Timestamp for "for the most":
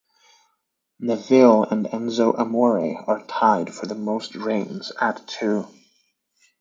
3.71-4.33